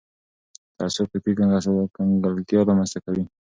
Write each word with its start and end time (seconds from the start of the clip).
تعصب 0.77 1.05
فکري 1.11 1.33
کنګلتیا 1.95 2.59
رامنځته 2.69 2.99
کوي 3.05 3.23